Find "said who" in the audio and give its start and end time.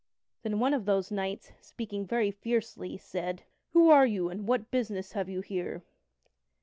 2.97-3.91